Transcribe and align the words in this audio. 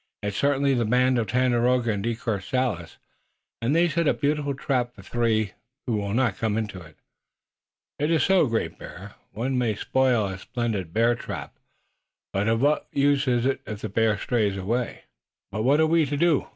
It's 0.23 0.35
certainly 0.35 0.73
the 0.73 0.83
band 0.83 1.19
of 1.19 1.27
Tandakora 1.27 1.93
and 1.93 2.01
De 2.01 2.15
Courcelles, 2.15 2.97
and 3.61 3.75
they've 3.75 3.93
set 3.93 4.07
a 4.07 4.15
beautiful 4.15 4.55
trap 4.55 4.95
for 4.95 5.03
three 5.03 5.51
who 5.85 5.95
will 5.97 6.15
not 6.15 6.37
come 6.39 6.57
into 6.57 6.81
it." 6.81 6.95
"It 7.99 8.09
is 8.09 8.23
so, 8.23 8.47
Great 8.47 8.79
Bear. 8.79 9.13
One 9.31 9.59
may 9.59 9.77
build 9.93 10.31
a 10.31 10.39
splendid 10.39 10.91
bear 10.91 11.13
trap 11.13 11.53
but 12.33 12.47
of 12.47 12.63
what 12.63 12.87
use 12.91 13.27
is 13.27 13.45
it 13.45 13.61
if 13.67 13.81
the 13.81 13.89
bear 13.89 14.17
stays 14.17 14.57
away?" 14.57 15.03
"But 15.51 15.61
what 15.61 15.79
are 15.79 15.85
we 15.85 16.07
to 16.07 16.17
do?" 16.17 16.47